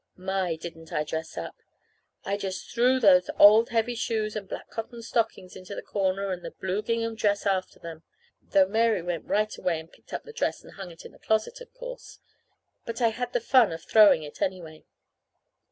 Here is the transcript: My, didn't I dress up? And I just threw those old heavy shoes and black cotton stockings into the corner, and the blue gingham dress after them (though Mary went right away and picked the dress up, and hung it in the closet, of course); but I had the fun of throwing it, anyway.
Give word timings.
My, 0.17 0.55
didn't 0.55 0.91
I 0.91 1.03
dress 1.03 1.37
up? 1.37 1.57
And 2.25 2.33
I 2.33 2.35
just 2.35 2.71
threw 2.71 2.99
those 2.99 3.29
old 3.37 3.69
heavy 3.69 3.93
shoes 3.93 4.35
and 4.35 4.49
black 4.49 4.71
cotton 4.71 5.03
stockings 5.03 5.55
into 5.55 5.75
the 5.75 5.83
corner, 5.83 6.31
and 6.31 6.43
the 6.43 6.49
blue 6.59 6.81
gingham 6.81 7.13
dress 7.13 7.45
after 7.45 7.77
them 7.77 8.01
(though 8.41 8.67
Mary 8.67 9.03
went 9.03 9.25
right 9.25 9.55
away 9.59 9.79
and 9.79 9.91
picked 9.91 10.09
the 10.23 10.33
dress 10.33 10.61
up, 10.61 10.65
and 10.65 10.73
hung 10.73 10.89
it 10.89 11.05
in 11.05 11.11
the 11.11 11.19
closet, 11.19 11.61
of 11.61 11.71
course); 11.75 12.17
but 12.83 12.99
I 12.99 13.09
had 13.09 13.31
the 13.33 13.39
fun 13.39 13.71
of 13.71 13.83
throwing 13.83 14.23
it, 14.23 14.41
anyway. 14.41 14.85